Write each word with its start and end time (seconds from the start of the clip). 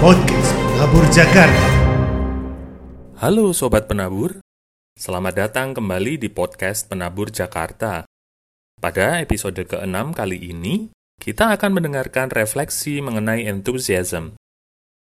Podcast 0.00 0.56
Penabur 0.56 1.04
Jakarta. 1.12 1.68
Halo 3.20 3.52
Sobat 3.52 3.84
Penabur, 3.84 4.40
selamat 4.96 5.34
datang 5.36 5.76
kembali 5.76 6.16
di 6.16 6.32
podcast 6.32 6.88
Penabur 6.88 7.28
Jakarta. 7.28 8.08
Pada 8.80 9.20
episode 9.20 9.60
ke-6 9.60 10.16
kali 10.16 10.56
ini, 10.56 10.88
kita 11.20 11.52
akan 11.52 11.76
mendengarkan 11.76 12.32
refleksi 12.32 13.04
mengenai 13.04 13.44
enthusiasm. 13.44 14.40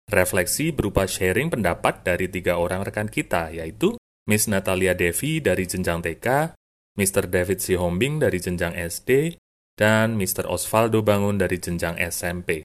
Refleksi 0.08 0.72
berupa 0.72 1.04
sharing 1.04 1.52
pendapat 1.52 2.08
dari 2.08 2.32
tiga 2.32 2.56
orang 2.56 2.88
rekan 2.88 3.12
kita, 3.12 3.52
yaitu 3.52 4.00
Miss 4.24 4.48
Natalia 4.48 4.96
Devi 4.96 5.44
dari 5.44 5.68
jenjang 5.68 6.00
TK, 6.00 6.56
Mr. 6.96 7.28
David 7.28 7.60
Sihombing 7.60 8.24
dari 8.24 8.40
jenjang 8.40 8.72
SD, 8.72 9.36
dan 9.76 10.16
Mr. 10.16 10.48
Osvaldo 10.48 11.04
Bangun 11.04 11.36
dari 11.36 11.60
jenjang 11.60 12.00
SMP. 12.00 12.64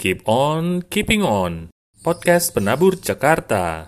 Keep 0.00 0.24
on, 0.24 0.80
keeping 0.88 1.20
on. 1.20 1.68
Podcast 2.00 2.56
Penabur 2.56 2.96
Jakarta. 2.96 3.84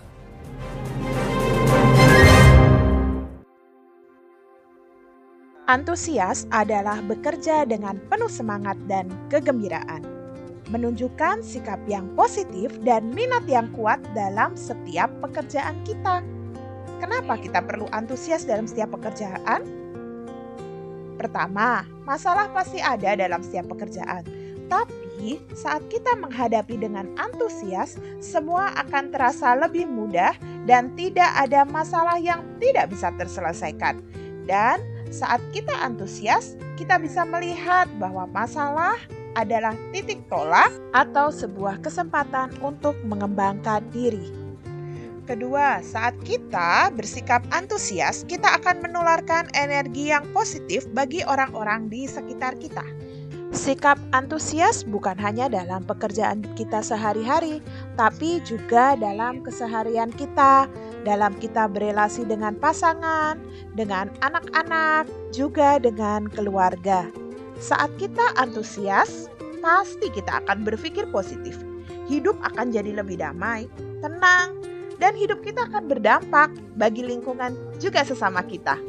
Antusias 5.65 6.45
adalah 6.53 7.01
bekerja 7.01 7.65
dengan 7.65 7.97
penuh 8.13 8.29
semangat 8.29 8.77
dan 8.85 9.09
kegembiraan. 9.33 10.05
Menunjukkan 10.69 11.41
sikap 11.41 11.81
yang 11.89 12.05
positif 12.13 12.69
dan 12.85 13.09
minat 13.09 13.49
yang 13.49 13.73
kuat 13.73 13.97
dalam 14.13 14.53
setiap 14.53 15.09
pekerjaan 15.17 15.81
kita. 15.81 16.21
Kenapa 17.01 17.41
kita 17.41 17.65
perlu 17.65 17.89
antusias 17.89 18.45
dalam 18.45 18.69
setiap 18.69 18.93
pekerjaan? 19.01 19.65
Pertama, 21.17 21.89
masalah 22.05 22.53
pasti 22.53 22.77
ada 22.77 23.17
dalam 23.17 23.41
setiap 23.41 23.65
pekerjaan. 23.73 24.21
Tapi 24.69 25.02
saat 25.55 25.83
kita 25.87 26.19
menghadapi 26.19 26.75
dengan 26.75 27.07
antusias, 27.15 27.95
semua 28.19 28.75
akan 28.75 29.11
terasa 29.15 29.55
lebih 29.55 29.87
mudah 29.87 30.35
dan 30.67 30.91
tidak 30.99 31.31
ada 31.39 31.63
masalah 31.63 32.19
yang 32.19 32.43
tidak 32.59 32.91
bisa 32.91 33.11
terselesaikan. 33.15 34.03
Dan 34.43 34.83
saat 35.13 35.39
kita 35.55 35.71
antusias, 35.79 36.59
kita 36.75 36.99
bisa 36.99 37.23
melihat 37.23 37.87
bahwa 38.01 38.27
masalah 38.27 38.99
adalah 39.33 39.73
titik 39.93 40.21
tolak 40.29 40.69
atau 40.93 41.33
sebuah 41.33 41.81
kesempatan 41.81 42.53
untuk 42.61 42.97
mengembangkan 43.05 43.81
diri. 43.89 44.43
Kedua, 45.23 45.79
saat 45.79 46.11
kita 46.27 46.91
bersikap 46.91 47.47
antusias, 47.55 48.27
kita 48.27 48.59
akan 48.59 48.83
menularkan 48.83 49.47
energi 49.55 50.11
yang 50.11 50.27
positif 50.35 50.83
bagi 50.91 51.23
orang-orang 51.23 51.87
di 51.87 52.03
sekitar 52.03 52.59
kita. 52.59 52.83
Sikap 53.53 54.01
antusias 54.17 54.81
bukan 54.81 55.13
hanya 55.21 55.45
dalam 55.45 55.85
pekerjaan 55.85 56.41
kita 56.57 56.81
sehari-hari, 56.81 57.61
tapi 57.93 58.41
juga 58.41 58.97
dalam 58.97 59.45
keseharian 59.45 60.09
kita, 60.09 60.65
dalam 61.05 61.37
kita 61.37 61.69
berelasi 61.69 62.25
dengan 62.25 62.57
pasangan, 62.57 63.37
dengan 63.77 64.09
anak-anak, 64.25 65.05
juga 65.29 65.77
dengan 65.77 66.25
keluarga. 66.33 67.05
Saat 67.61 67.93
kita 68.01 68.33
antusias, 68.41 69.29
pasti 69.61 70.09
kita 70.09 70.41
akan 70.41 70.65
berpikir 70.65 71.05
positif. 71.13 71.53
Hidup 72.09 72.35
akan 72.41 72.73
jadi 72.73 73.05
lebih 73.05 73.21
damai, 73.21 73.69
tenang, 74.01 74.57
dan 74.97 75.13
hidup 75.13 75.45
kita 75.45 75.69
akan 75.69 75.93
berdampak 75.93 76.49
bagi 76.73 77.05
lingkungan 77.05 77.53
juga 77.77 78.01
sesama 78.01 78.41
kita. 78.41 78.81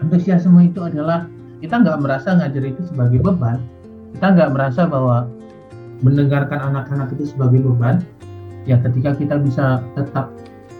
Antusiasme 0.00 0.72
itu 0.72 0.80
adalah 0.80 1.28
kita 1.60 1.76
nggak 1.84 2.00
merasa 2.00 2.32
ngajar 2.40 2.64
itu 2.64 2.82
sebagai 2.88 3.20
beban, 3.20 3.60
kita 4.16 4.26
nggak 4.32 4.50
merasa 4.56 4.88
bahwa 4.88 5.28
mendengarkan 6.00 6.72
anak-anak 6.72 7.12
itu 7.16 7.36
sebagai 7.36 7.60
beban. 7.60 8.00
Ya 8.68 8.80
ketika 8.80 9.16
kita 9.16 9.40
bisa 9.40 9.84
tetap 9.96 10.32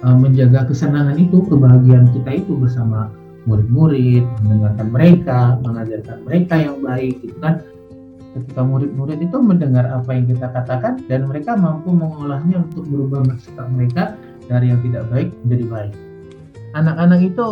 uh, 0.05 0.17
menjaga 0.17 0.69
kesenangan 0.69 1.17
itu, 1.17 1.45
kebahagiaan 1.49 2.09
kita 2.13 2.45
itu 2.45 2.57
bersama 2.57 3.13
murid-murid, 3.49 4.25
mendengarkan 4.45 4.89
mereka, 4.93 5.41
mengajarkan 5.65 6.19
mereka 6.29 6.55
yang 6.61 6.77
baik, 6.85 7.17
itu 7.25 7.37
kan 7.41 7.65
ketika 8.37 8.63
murid-murid 8.63 9.19
itu 9.19 9.37
mendengar 9.43 9.89
apa 9.91 10.13
yang 10.15 10.29
kita 10.29 10.47
katakan 10.55 11.03
dan 11.11 11.27
mereka 11.27 11.57
mampu 11.59 11.91
mengolahnya 11.91 12.63
untuk 12.63 12.87
berubah 12.87 13.27
sikap 13.43 13.67
mereka 13.75 14.15
dari 14.47 14.71
yang 14.71 14.81
tidak 14.87 15.05
baik 15.11 15.29
menjadi 15.45 15.65
baik. 15.67 15.95
Anak-anak 16.79 17.21
itu 17.27 17.47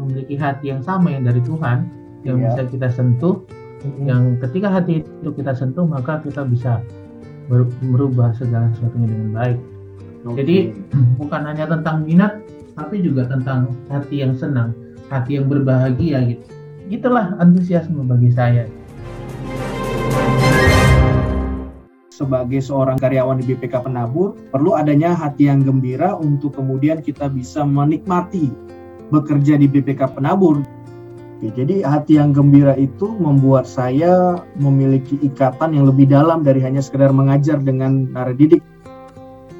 memiliki 0.00 0.34
hati 0.40 0.72
yang 0.72 0.80
sama 0.80 1.12
yang 1.12 1.28
dari 1.28 1.44
Tuhan 1.44 1.86
yang 2.24 2.40
yeah. 2.40 2.52
bisa 2.52 2.62
kita 2.68 2.88
sentuh 2.88 3.44
mm-hmm. 3.84 4.04
yang 4.08 4.22
ketika 4.40 4.68
hati 4.72 5.04
itu 5.04 5.28
kita 5.36 5.52
sentuh 5.52 5.84
maka 5.84 6.20
kita 6.24 6.44
bisa 6.48 6.80
merubah 7.82 8.30
segala 8.38 8.70
sesuatunya 8.72 9.08
dengan 9.10 9.30
baik. 9.34 9.58
Okay. 10.22 10.36
Jadi 10.44 10.56
bukan 11.20 11.42
hanya 11.44 11.66
tentang 11.66 12.06
minat 12.06 12.40
tapi 12.78 13.02
juga 13.02 13.26
tentang 13.28 13.74
hati 13.90 14.22
yang 14.24 14.32
senang, 14.38 14.72
hati 15.12 15.36
yang 15.36 15.50
berbahagia 15.50 16.22
gitu. 16.24 16.44
Itulah 16.90 17.38
antusiasme 17.38 18.02
bagi 18.06 18.30
saya. 18.32 18.64
sebagai 22.20 22.60
seorang 22.60 23.00
karyawan 23.00 23.40
di 23.40 23.48
BPK 23.48 23.88
Penabur 23.88 24.36
perlu 24.52 24.76
adanya 24.76 25.16
hati 25.16 25.48
yang 25.48 25.64
gembira 25.64 26.12
untuk 26.12 26.52
kemudian 26.52 27.00
kita 27.00 27.32
bisa 27.32 27.64
menikmati 27.64 28.52
bekerja 29.10 29.58
di 29.58 29.66
BPK 29.66 30.16
Penabur. 30.16 30.62
jadi 31.40 31.80
hati 31.88 32.20
yang 32.20 32.36
gembira 32.36 32.76
itu 32.76 33.16
membuat 33.16 33.64
saya 33.64 34.44
memiliki 34.60 35.16
ikatan 35.24 35.72
yang 35.72 35.88
lebih 35.88 36.04
dalam 36.04 36.44
dari 36.44 36.60
hanya 36.60 36.84
sekedar 36.84 37.16
mengajar 37.16 37.56
dengan 37.56 38.12
nara 38.12 38.36
didik 38.36 38.60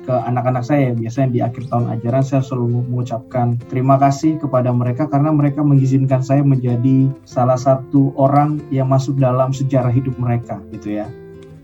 ke 0.04 0.12
anak-anak 0.12 0.60
saya. 0.60 0.92
Biasanya 0.92 1.28
di 1.32 1.40
akhir 1.40 1.72
tahun 1.72 1.86
ajaran 1.96 2.20
saya 2.20 2.42
selalu 2.44 2.84
mengucapkan 2.90 3.56
terima 3.72 3.96
kasih 3.96 4.36
kepada 4.36 4.74
mereka 4.74 5.08
karena 5.08 5.32
mereka 5.32 5.64
mengizinkan 5.64 6.20
saya 6.20 6.44
menjadi 6.44 7.08
salah 7.24 7.56
satu 7.56 8.12
orang 8.20 8.60
yang 8.68 8.92
masuk 8.92 9.16
dalam 9.16 9.54
sejarah 9.54 9.94
hidup 9.94 10.18
mereka 10.20 10.60
gitu 10.76 11.00
ya. 11.00 11.06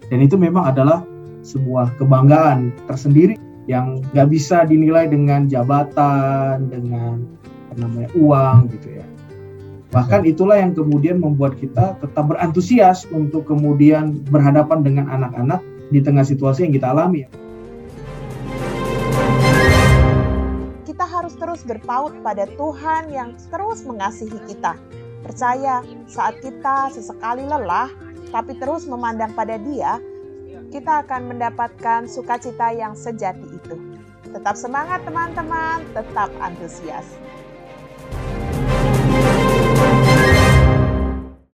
Dan 0.09 0.23
itu 0.23 0.39
memang 0.39 0.71
adalah 0.71 1.03
sebuah 1.43 1.99
kebanggaan 1.99 2.71
tersendiri 2.87 3.35
yang 3.67 3.99
nggak 4.15 4.31
bisa 4.31 4.63
dinilai 4.63 5.11
dengan 5.11 5.51
jabatan, 5.51 6.71
dengan 6.71 7.27
namanya 7.79 8.11
uang 8.17 8.73
gitu 8.73 9.01
ya. 9.01 9.07
Bahkan 9.95 10.27
itulah 10.27 10.59
yang 10.59 10.75
kemudian 10.75 11.23
membuat 11.23 11.57
kita 11.57 11.97
tetap 12.03 12.25
berantusias 12.29 13.07
untuk 13.15 13.47
kemudian 13.47 14.19
berhadapan 14.29 14.83
dengan 14.83 15.07
anak-anak 15.09 15.63
di 15.89 16.03
tengah 16.03 16.27
situasi 16.27 16.67
yang 16.67 16.75
kita 16.75 16.91
alami. 16.91 17.25
Kita 20.83 21.05
harus 21.07 21.39
terus 21.39 21.63
berpaut 21.63 22.13
pada 22.27 22.51
Tuhan 22.59 23.15
yang 23.15 23.39
terus 23.49 23.87
mengasihi 23.87 24.37
kita. 24.51 24.75
Percaya 25.23 25.83
saat 26.11 26.39
kita 26.43 26.91
sesekali 26.93 27.47
lelah, 27.47 27.91
tapi 28.35 28.59
terus 28.59 28.85
memandang 28.85 29.33
pada 29.33 29.59
Dia, 29.59 30.03
kita 30.71 31.07
akan 31.07 31.31
mendapatkan 31.31 32.11
sukacita 32.11 32.75
yang 32.75 32.93
sejati 32.93 33.49
itu. 33.49 33.77
Tetap 34.35 34.59
semangat 34.59 35.03
teman-teman, 35.07 35.83
tetap 35.95 36.29
antusias. 36.43 37.07